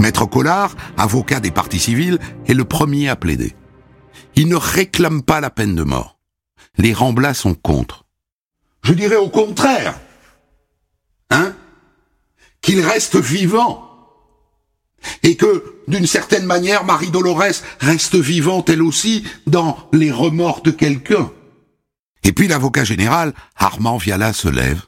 [0.09, 2.17] Maître Collard, avocat des partis civils,
[2.47, 3.55] est le premier à plaider.
[4.35, 6.17] Il ne réclame pas la peine de mort.
[6.79, 8.05] Les Ramblas sont contre.
[8.81, 9.99] Je dirais au contraire.
[11.29, 11.53] Hein
[12.59, 13.87] Qu'il reste vivant.
[15.21, 20.71] Et que, d'une certaine manière, Marie Dolores reste vivante elle aussi dans les remords de
[20.71, 21.31] quelqu'un.
[22.23, 24.81] Et puis l'avocat général, Armand Viala, se lève.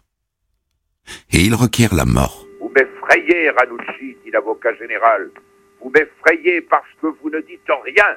[1.29, 2.47] Et il requiert la mort.
[3.11, 5.31] M'effrayez, Ranucci, dit l'avocat général.
[5.81, 8.15] Vous m'effrayez parce que vous ne dites rien.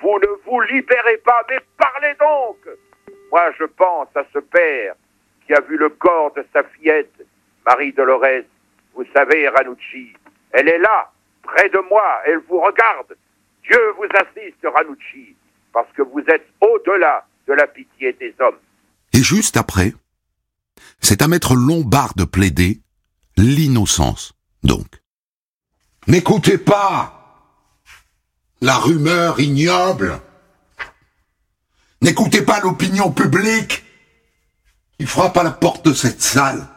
[0.00, 2.58] Vous ne vous libérez pas, mais parlez donc.
[3.32, 4.94] Moi, je pense à ce père
[5.44, 7.26] qui a vu le corps de sa fillette,
[7.66, 8.44] Marie Dolores.
[8.94, 10.12] Vous savez, Ranucci,
[10.52, 11.10] elle est là,
[11.42, 13.16] près de moi, elle vous regarde.
[13.64, 15.34] Dieu vous assiste, Ranucci,
[15.72, 18.58] parce que vous êtes au-delà de la pitié des hommes.
[19.14, 19.94] Et juste après,
[21.00, 22.78] c'est à maître Lombard de plaider
[23.44, 25.02] l'innocence, donc.
[26.06, 27.22] N'écoutez pas
[28.60, 30.20] la rumeur ignoble.
[32.00, 33.84] N'écoutez pas l'opinion publique
[34.98, 36.68] qui frappe à la porte de cette salle.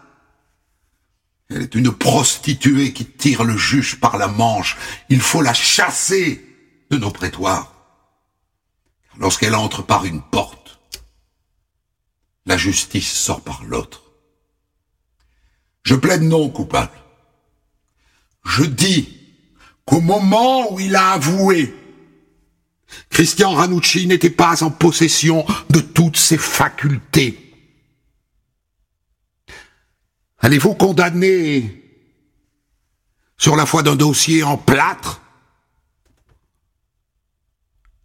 [1.49, 4.77] Elle est une prostituée qui tire le juge par la manche.
[5.09, 6.43] Il faut la chasser
[6.89, 7.71] de nos prétoires.
[9.17, 10.79] Lorsqu'elle entre par une porte,
[12.45, 14.04] la justice sort par l'autre.
[15.85, 16.91] Je plaide non coupable.
[18.43, 19.17] Je dis
[19.85, 21.73] qu'au moment où il a avoué,
[23.09, 27.39] Christian Ranucci n'était pas en possession de toutes ses facultés.
[30.39, 31.83] Allez-vous condamner
[33.37, 35.21] sur la foi d'un dossier en plâtre?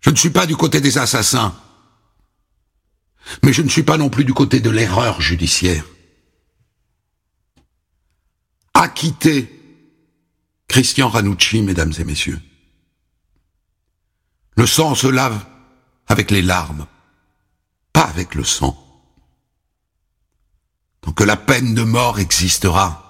[0.01, 1.55] Je ne suis pas du côté des assassins,
[3.43, 5.85] mais je ne suis pas non plus du côté de l'erreur judiciaire.
[8.75, 9.49] Acquittez
[10.69, 12.41] Christian Ranucci, mesdames et messieurs.
[14.57, 15.45] Le sang se lave
[16.07, 16.87] avec les larmes,
[17.93, 18.77] pas avec le sang.
[21.01, 23.07] Tant que la peine de mort existera,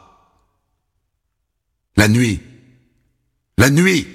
[1.97, 2.41] la nuit,
[3.59, 4.07] la nuit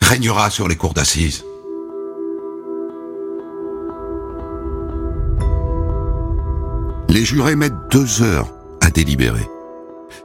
[0.00, 1.44] régnera sur les cours d'assises.
[7.08, 9.46] Les jurés mettent deux heures à délibérer.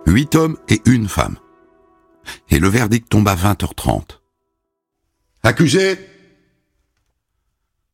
[0.08, 1.38] Huit hommes et une femme.
[2.50, 4.20] Et le verdict tombe à 20h30.
[5.44, 6.00] Accusé?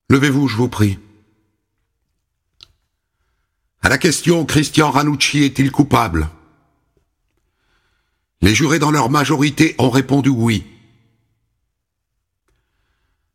[0.09, 0.99] Levez-vous, je vous prie.
[3.81, 6.29] À la question Christian Ranucci est-il coupable?
[8.41, 10.65] Les jurés dans leur majorité ont répondu oui.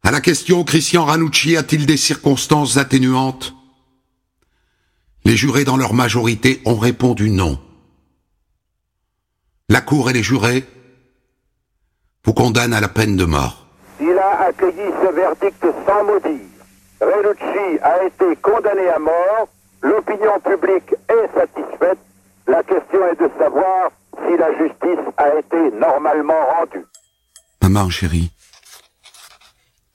[0.03, 3.55] À la question Christian Ranucci a-t-il des circonstances atténuantes?
[5.25, 7.61] Les jurés dans leur majorité ont répondu non.
[9.69, 10.65] La Cour et les jurés
[12.25, 13.67] vous condamnent à la peine de mort.
[14.01, 16.47] Il a accueilli ce verdict sans maudire.
[17.01, 19.49] Ranucci a été condamné à mort.
[19.83, 21.99] L'opinion publique est satisfaite.
[22.47, 26.85] La question est de savoir si la justice a été normalement rendue.
[27.61, 28.31] Maman chérie,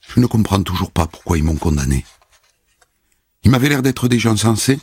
[0.06, 2.04] je ne comprends toujours pas pourquoi ils m'ont condamné.
[3.42, 4.78] Ils m'avaient l'air d'être des gens sensés.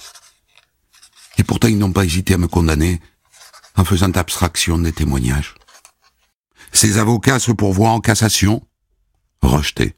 [1.38, 3.00] Et pourtant ils n'ont pas hésité à me condamner
[3.80, 5.56] en faisant abstraction des témoignages.
[6.74, 8.62] Ces avocats se pourvoient en cassation,
[9.42, 9.96] rejetés.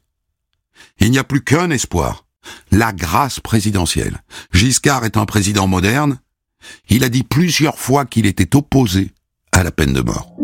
[1.00, 2.24] Il n'y a plus qu'un espoir,
[2.70, 4.22] la grâce présidentielle.
[4.52, 6.20] Giscard est un président moderne.
[6.88, 9.10] Il a dit plusieurs fois qu'il était opposé
[9.50, 10.36] à la peine de mort.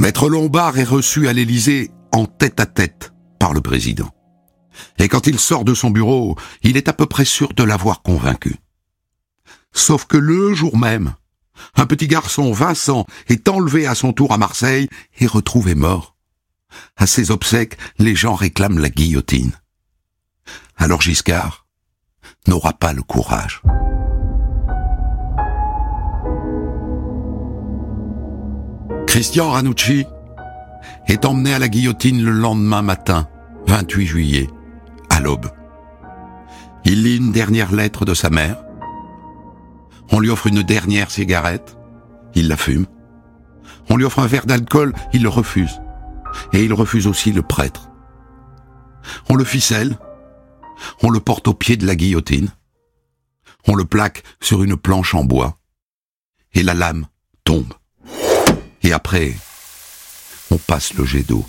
[0.00, 4.08] Maître Lombard est reçu à l'Élysée en tête à tête par le président.
[4.98, 8.02] Et quand il sort de son bureau, il est à peu près sûr de l'avoir
[8.02, 8.56] convaincu.
[9.72, 11.14] Sauf que le jour même,
[11.76, 16.16] un petit garçon, Vincent, est enlevé à son tour à Marseille et retrouvé mort.
[16.96, 19.52] À ses obsèques, les gens réclament la guillotine.
[20.76, 21.66] Alors Giscard
[22.46, 23.62] n'aura pas le courage.
[29.06, 30.04] Christian Ranucci
[31.06, 33.28] est emmené à la guillotine le lendemain matin,
[33.66, 34.48] 28 juillet,
[35.20, 35.50] l'aube.
[36.84, 38.64] Il lit une dernière lettre de sa mère.
[40.10, 41.76] On lui offre une dernière cigarette.
[42.34, 42.86] Il la fume.
[43.90, 44.94] On lui offre un verre d'alcool.
[45.12, 45.80] Il le refuse.
[46.52, 47.90] Et il refuse aussi le prêtre.
[49.28, 49.98] On le ficelle.
[51.02, 52.50] On le porte au pied de la guillotine.
[53.66, 55.58] On le plaque sur une planche en bois.
[56.54, 57.06] Et la lame
[57.44, 57.74] tombe.
[58.82, 59.34] Et après,
[60.50, 61.44] on passe le jet d'eau.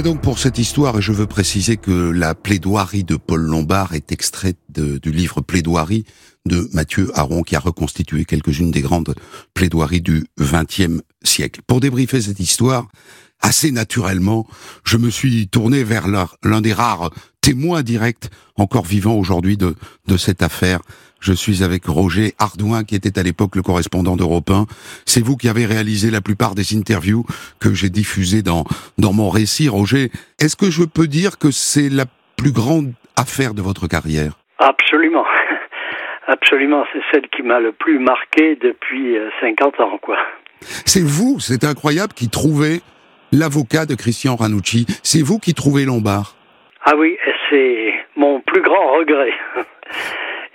[0.00, 3.92] Voilà donc pour cette histoire, et je veux préciser que la plaidoirie de Paul Lombard
[3.92, 6.04] est extraite du livre Plaidoirie
[6.46, 9.14] de Mathieu Aron, qui a reconstitué quelques-unes des grandes
[9.52, 11.60] plaidoiries du XXe siècle.
[11.66, 12.88] Pour débriefer cette histoire,
[13.42, 14.46] assez naturellement,
[14.84, 19.74] je me suis tourné vers l'un des rares témoins directs encore vivants aujourd'hui de,
[20.06, 20.80] de cette affaire,
[21.20, 24.64] je suis avec Roger Ardouin, qui était à l'époque le correspondant d'Europe 1.
[25.04, 27.24] C'est vous qui avez réalisé la plupart des interviews
[27.60, 28.64] que j'ai diffusées dans,
[28.96, 29.68] dans mon récit.
[29.68, 34.32] Roger, est-ce que je peux dire que c'est la plus grande affaire de votre carrière?
[34.58, 35.26] Absolument.
[36.26, 40.16] Absolument, c'est celle qui m'a le plus marqué depuis 50 euh, ans, quoi.
[40.86, 42.80] C'est vous, c'est incroyable, qui trouvez
[43.32, 44.86] l'avocat de Christian Ranucci.
[45.02, 46.34] C'est vous qui trouvez Lombard.
[46.84, 49.32] Ah oui, c'est mon plus grand regret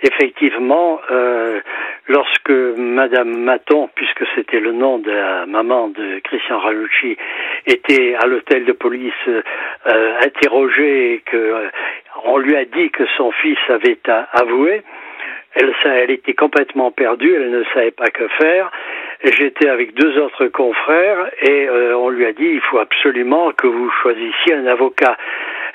[0.02, 1.60] effectivement, euh,
[2.06, 7.16] lorsque Madame Maton, puisque c'était le nom de la maman de Christian Ranucci,
[7.66, 11.68] était à l'hôtel de police euh, interrogée et que euh,
[12.24, 13.98] on lui a dit que son fils avait
[14.32, 14.82] avoué,
[15.56, 18.70] elle, était complètement perdue, elle ne savait pas que faire.
[19.24, 23.66] J'étais avec deux autres confrères et euh, on lui a dit il faut absolument que
[23.66, 25.16] vous choisissiez un avocat.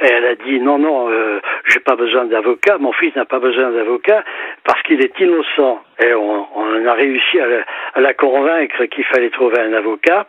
[0.01, 3.39] Et elle a dit non, non, euh, j'ai pas besoin d'avocat, mon fils n'a pas
[3.39, 4.23] besoin d'avocat
[4.63, 5.81] parce qu'il est innocent.
[6.03, 6.45] Et on,
[6.85, 10.25] a réussi à la convaincre qu'il fallait trouver un avocat.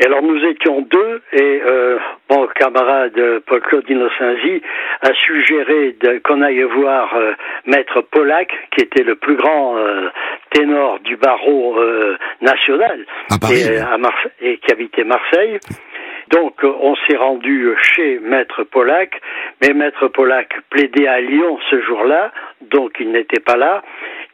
[0.00, 1.98] Et alors nous étions deux et euh,
[2.30, 4.62] mon camarade Paul-Claude Innocenzi
[5.02, 7.32] a suggéré qu'on aille voir euh,
[7.66, 10.08] Maître Pollack, qui était le plus grand euh,
[10.50, 13.04] ténor du barreau euh, national
[13.50, 13.96] et, à
[14.40, 15.58] et qui habitait Marseille.
[16.30, 19.20] Donc on s'est rendu chez Maître Pollack,
[19.62, 23.82] mais Maître Pollack plaidait à Lyon ce jour-là, donc il n'était pas là.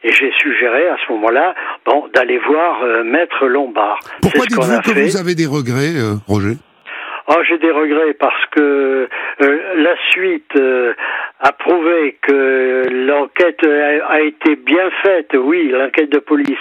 [0.05, 1.55] Et j'ai suggéré à ce moment-là
[1.87, 4.01] bon, d'aller voir euh, Maître Lombard.
[4.21, 6.57] Pourquoi dites-vous que vous avez des regrets, euh, Roger?
[7.27, 9.09] Oh, j'ai des regrets parce que
[9.41, 10.93] euh, la suite euh,
[11.41, 16.59] a prouvé que l'enquête a, été bien faite, oui, l'enquête de police,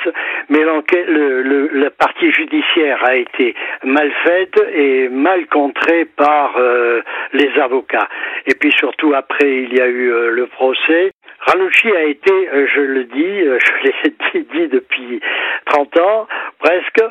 [0.47, 7.01] mais l'enquête, le, la partie judiciaire a été mal faite et mal contrée par euh,
[7.33, 8.07] les avocats.
[8.47, 11.11] Et puis surtout après, il y a eu le procès.
[11.39, 12.31] Ranucci a été,
[12.73, 15.19] je le dis, je l'ai dit, dit, depuis
[15.65, 16.27] 30 ans,
[16.59, 17.01] presque,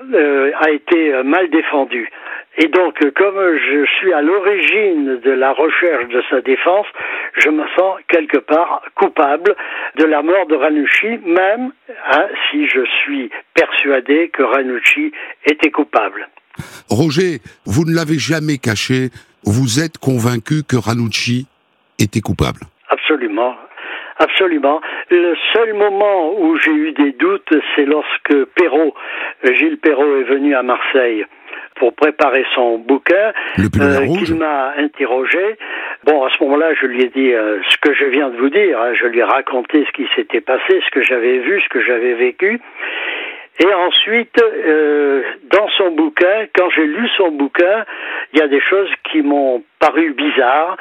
[0.60, 2.08] a été mal défendu.
[2.58, 6.86] Et donc, comme je suis à l'origine de la recherche de sa défense,
[7.38, 9.56] je me sens quelque part coupable
[9.96, 11.72] de la mort de Ranucci, même
[12.12, 15.12] hein, si je suis persuadé que Ranucci
[15.46, 16.28] était coupable.
[16.90, 19.08] Roger, vous ne l'avez jamais caché,
[19.44, 21.46] vous êtes convaincu que Ranucci
[21.98, 22.60] était coupable
[22.90, 23.56] Absolument.
[24.18, 24.80] Absolument.
[25.10, 28.94] Le seul moment où j'ai eu des doutes, c'est lorsque Perrault,
[29.44, 31.24] Gilles Perrault est venu à Marseille
[31.76, 35.56] pour préparer son bouquin, euh, qu'il m'a interrogé.
[36.04, 38.50] Bon, à ce moment-là, je lui ai dit euh, ce que je viens de vous
[38.50, 38.80] dire.
[38.80, 38.92] Hein.
[38.94, 42.14] je lui ai raconté ce qui s'était passé, ce que j'avais vu, ce que j'avais
[42.14, 42.60] vécu.
[43.58, 47.84] Et ensuite, euh, dans son bouquin, quand j'ai lu son bouquin,
[48.32, 50.76] il y a des choses qui m'ont paru bizarres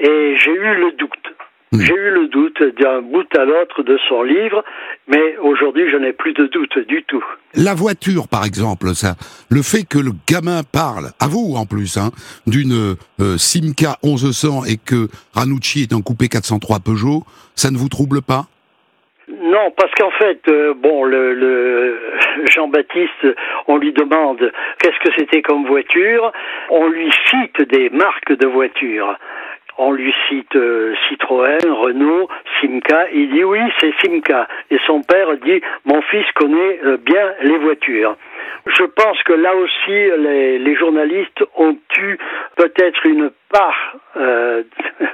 [0.00, 1.36] et j'ai eu le doute.
[1.72, 1.80] Hmm.
[1.80, 4.64] J'ai eu le doute d'un bout à l'autre de son livre,
[5.08, 7.24] mais aujourd'hui je n'ai plus de doute du tout.
[7.54, 9.16] La voiture, par exemple, ça,
[9.50, 12.10] le fait que le gamin parle, à vous en plus, hein,
[12.46, 17.24] d'une euh, Simca 1100 et que Ranucci est un coupé 403 Peugeot,
[17.56, 18.44] ça ne vous trouble pas?
[19.28, 21.98] Non, parce qu'en fait, euh, bon, le, le
[22.54, 23.26] Jean-Baptiste,
[23.66, 26.32] on lui demande qu'est-ce que c'était comme voiture,
[26.70, 29.18] on lui cite des marques de voitures
[29.78, 32.28] on lui cite euh, Citroën, Renault,
[32.60, 33.10] Simca.
[33.12, 34.48] Il dit oui, c'est Simca.
[34.70, 38.16] Et son père dit mon fils connaît euh, bien les voitures.
[38.66, 42.18] Je pense que là aussi, les, journalistes ont eu
[42.56, 44.64] peut-être une part euh,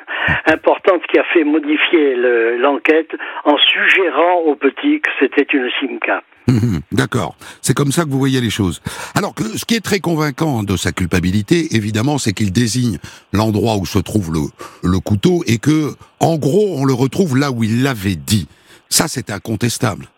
[0.47, 2.17] importante qui a fait modifier
[2.57, 6.23] l'enquête en suggérant aux petits que c'était une Simca.
[6.49, 7.37] Mhm, d'accord.
[7.61, 8.81] C'est comme ça que vous voyez les choses.
[9.15, 12.99] Alors que ce qui est très convaincant de sa culpabilité, évidemment, c'est qu'il désigne
[13.33, 14.41] l'endroit où se trouve le,
[14.83, 18.49] le couteau et que, en gros, on le retrouve là où il l'avait dit.
[18.89, 20.09] Ça, c'est incontestable.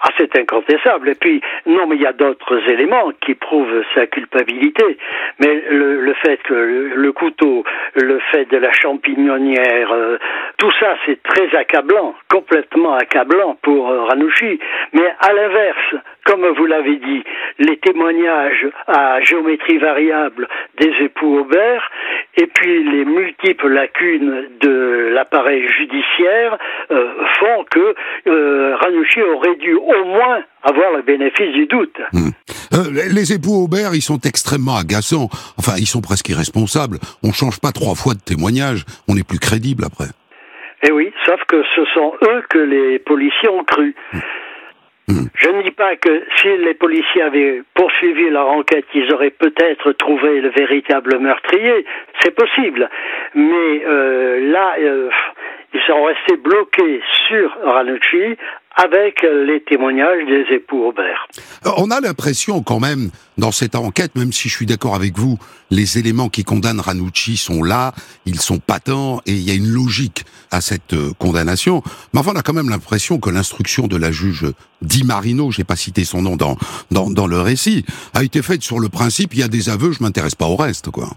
[0.00, 1.08] Ah, c'est incontestable.
[1.08, 4.96] Et puis, non, mais il y a d'autres éléments qui prouvent sa culpabilité.
[5.40, 10.18] Mais le, le fait que le, couteau, le fait de la champignonnière, euh,
[10.56, 14.60] tout ça, c'est très accablant, complètement accablant pour euh, Ranouchi.
[14.92, 15.94] Mais à l'inverse,
[16.24, 17.24] comme vous l'avez dit,
[17.58, 20.46] les témoignages à géométrie variable
[20.78, 21.90] des époux Aubert
[22.36, 26.58] et puis les multiples lacunes de l'appareil judiciaire
[26.90, 27.94] euh, font que
[28.26, 31.96] euh, Ranouchi aurait dû au moins avoir le bénéfice du doute.
[32.12, 32.30] Hmm.
[32.74, 35.28] Euh, les époux Aubert, ils sont extrêmement agaçants.
[35.58, 36.98] Enfin, ils sont presque irresponsables.
[37.22, 38.84] On change pas trois fois de témoignage.
[39.08, 40.10] On est plus crédible après.
[40.82, 43.94] Eh oui, sauf que ce sont eux que les policiers ont cru.
[45.08, 45.24] Hmm.
[45.34, 49.92] Je ne dis pas que si les policiers avaient poursuivi leur enquête, ils auraient peut-être
[49.92, 51.86] trouvé le véritable meurtrier.
[52.22, 52.90] C'est possible.
[53.34, 55.08] Mais euh, là, euh,
[55.72, 58.36] ils sont restés bloqués sur Ranucci
[58.78, 61.26] avec les témoignages des époux Aubert.
[61.66, 65.18] Euh, on a l'impression quand même, dans cette enquête, même si je suis d'accord avec
[65.18, 65.36] vous,
[65.70, 67.92] les éléments qui condamnent Ranucci sont là,
[68.24, 71.82] ils sont patents, et il y a une logique à cette euh, condamnation.
[72.14, 74.46] Mais enfin, on a quand même l'impression que l'instruction de la juge
[74.80, 76.56] Di Marino, j'ai pas cité son nom dans,
[76.92, 79.90] dans, dans le récit, a été faite sur le principe, il y a des aveux,
[79.90, 81.08] je m'intéresse pas au reste, quoi.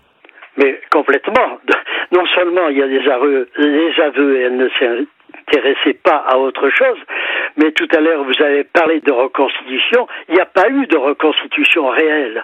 [0.57, 1.59] Mais complètement.
[2.14, 4.68] Non seulement il y a des aveux, les aveux, et elle ne
[5.51, 6.97] s'intéressait pas à autre chose,
[7.57, 10.07] mais tout à l'heure, vous avez parlé de reconstitution.
[10.29, 12.43] Il n'y a pas eu de reconstitution réelle.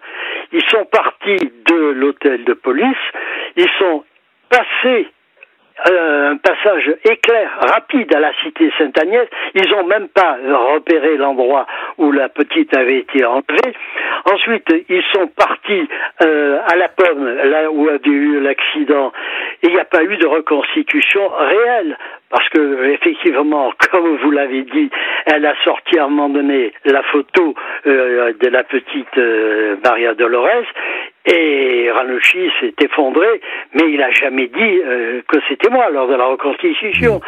[0.51, 2.95] Ils sont partis de l'hôtel de police,
[3.55, 4.03] ils sont
[4.49, 5.07] passés
[5.85, 9.27] un passage éclair, rapide à la cité Sainte-Agnès.
[9.53, 10.37] Ils n'ont même pas
[10.73, 11.65] repéré l'endroit
[11.97, 13.73] où la petite avait été enlevée.
[14.25, 15.87] Ensuite, ils sont partis
[16.23, 19.11] euh, à la pomme, là où avait eu l'accident.
[19.63, 21.97] Il n'y a pas eu de reconstitution réelle.
[22.29, 24.89] Parce que effectivement, comme vous l'avez dit,
[25.25, 27.53] elle a sorti à un moment donné la photo
[27.85, 30.65] euh, de la petite euh, Maria Dolores
[31.27, 33.41] et Ranouchi s'est effondré,
[33.73, 37.19] mais il n'a jamais dit euh, que c'était moi lors de la reconstitution.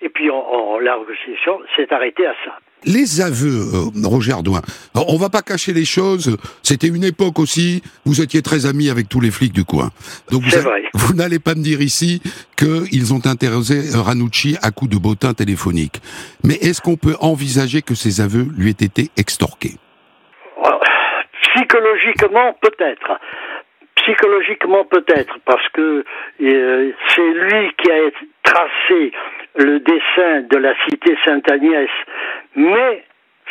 [0.00, 2.52] Et puis la reconstitution s'est arrêtée à ça.
[2.84, 4.60] Les aveux, euh, Roger Ardouin,
[4.94, 6.36] on va pas cacher les choses.
[6.62, 7.82] C'était une époque aussi.
[8.04, 9.90] Vous étiez très ami avec tous les flics du coin.
[10.30, 12.22] Donc vous, vous n'allez pas me dire ici
[12.56, 15.96] qu'ils ont interrogé Ranucci à coup de bottin téléphonique.
[16.44, 19.74] Mais est-ce qu'on peut envisager que ces aveux lui aient été extorqués?
[21.42, 23.18] Psychologiquement, peut-être
[24.02, 26.04] psychologiquement peut-être, parce que
[26.40, 28.10] euh, c'est lui qui a
[28.42, 29.12] tracé
[29.56, 31.90] le dessin de la cité Sainte-Agnès,
[32.54, 33.04] mais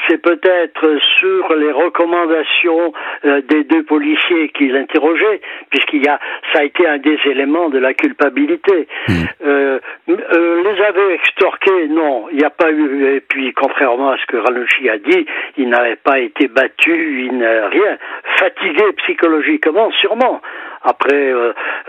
[0.08, 2.93] c'est peut-être sur les recommandations
[3.26, 6.20] euh, des deux policiers qu'il interrogeait, puisqu'il y a,
[6.54, 8.88] ça a été un des éléments de la culpabilité.
[9.08, 9.14] Hmm.
[9.45, 9.80] Euh,
[10.10, 13.16] euh, les avait extorqués, non, il n'y a pas eu.
[13.16, 15.26] Et puis, contrairement à ce que Ranucci a dit,
[15.58, 17.98] il n'avait pas été battu, il n'a rien.
[18.39, 20.41] Fatigué psychologiquement, sûrement.
[20.84, 21.34] Après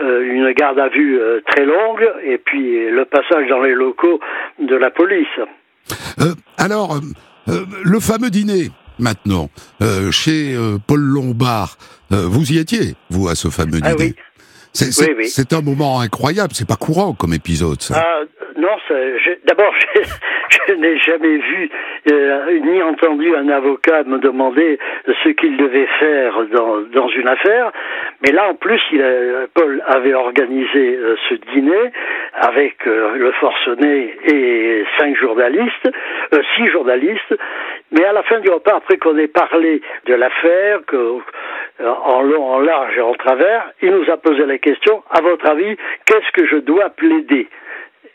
[0.01, 4.19] une garde à vue très longue, et puis le passage dans les locaux
[4.57, 5.27] de la police.
[6.57, 6.99] alors.
[7.49, 9.49] Euh, le fameux dîner, maintenant,
[9.81, 11.77] euh, chez euh, Paul Lombard,
[12.11, 14.15] vous y étiez, vous, à ce fameux ah dîner?
[14.73, 18.03] C'est un moment incroyable, c'est pas courant comme épisode, ça.
[18.03, 18.23] Ah,
[18.59, 18.77] non,
[19.45, 19.73] d'abord,
[20.67, 21.69] je, n'ai jamais vu
[22.61, 24.77] ni entendu un avocat me demander
[25.23, 27.71] ce qu'il devait faire dans, dans une affaire.
[28.21, 29.03] Mais là, en plus, il
[29.53, 30.99] Paul avait organisé
[31.29, 31.91] ce dîner
[32.33, 35.89] avec le forcené et cinq journalistes,
[36.55, 37.35] six journalistes.
[37.91, 40.79] Mais à la fin du repas, après qu'on ait parlé de l'affaire,
[41.79, 45.47] en long, en large et en travers, il nous a posé la question, à votre
[45.47, 47.47] avis, qu'est-ce que je dois plaider?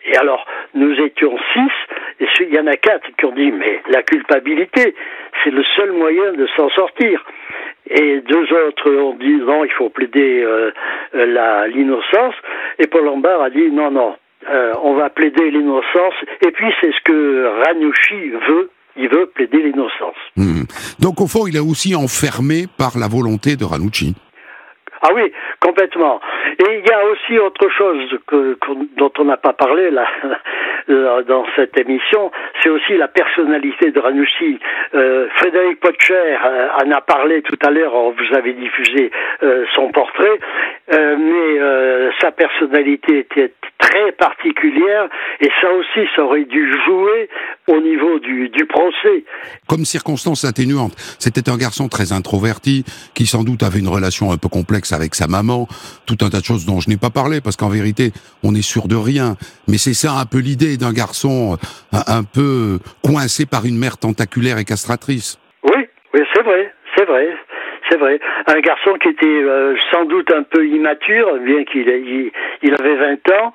[0.07, 1.73] Et alors, nous étions six,
[2.21, 4.95] et il y en a quatre qui ont dit, mais la culpabilité,
[5.43, 7.25] c'est le seul moyen de s'en sortir.
[7.89, 10.71] Et deux autres ont dit, non, il faut plaider euh,
[11.13, 12.35] la l'innocence.
[12.79, 14.15] Et Paul Lombard a dit, non, non,
[14.49, 16.15] euh, on va plaider l'innocence.
[16.47, 18.71] Et puis, c'est ce que Ranouchi veut.
[18.97, 20.15] Il veut plaider l'innocence.
[20.37, 20.65] Hmm.
[21.01, 24.15] Donc, au fond, il est aussi enfermé par la volonté de Ranucci.
[25.07, 25.31] Ah oui,
[25.61, 26.19] complètement.
[26.59, 28.57] Et il y a aussi autre chose que,
[28.97, 30.07] dont on n'a pas parlé là
[30.89, 32.31] dans cette émission,
[32.63, 34.59] c'est aussi la personnalité de Ranouchi.
[34.95, 39.11] Euh, Frédéric Potcher euh, en a parlé tout à l'heure, vous avez diffusé
[39.43, 40.39] euh, son portrait,
[40.91, 45.09] mais sa personnalité était très particulière
[45.41, 47.29] et ça aussi, ça aurait dû jouer
[47.69, 49.25] au niveau du, du procès.
[49.67, 52.85] Comme circonstance atténuante, c'était un garçon très introverti
[53.15, 55.69] qui sans doute avait une relation un peu complexe avec sa maman,
[56.07, 58.63] tout un tas de choses dont je n'ai pas parlé parce qu'en vérité, on est
[58.63, 59.37] sûr de rien.
[59.69, 61.59] Mais c'est ça un peu l'idée d'un garçon
[61.95, 65.39] euh, un, peu coincé par une mère tentaculaire et castratrice.
[65.65, 67.27] Oui, oui, c'est vrai, c'est vrai.
[67.91, 68.19] C'est vrai.
[68.47, 71.89] Un garçon qui était euh, sans doute un peu immature, bien qu'il
[72.63, 73.53] il, avait 20 ans.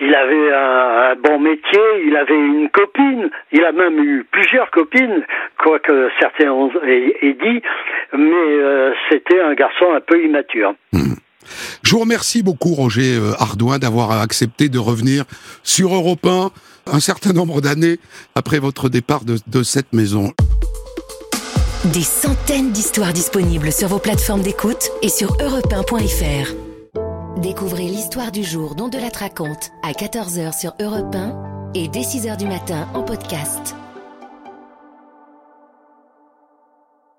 [0.00, 5.24] Il avait un, bon métier, il avait une copine, il a même eu plusieurs copines,
[5.58, 7.62] quoique certains ont dit,
[8.16, 10.74] mais euh, c'était un garçon un peu immature.
[10.92, 11.14] Hmm.
[11.84, 15.24] Je vous remercie beaucoup, Roger euh, Ardouin, d'avoir accepté de revenir
[15.62, 16.50] sur Europe 1
[16.92, 17.98] un certain nombre d'années
[18.34, 20.32] après votre départ de cette maison.
[21.86, 27.40] Des centaines d'histoires disponibles sur vos plateformes d'écoute et sur europe1.fr.
[27.40, 32.02] Découvrez l'histoire du jour dont de la raconte à 14h sur Europe 1 et dès
[32.02, 33.76] 6h du matin en podcast.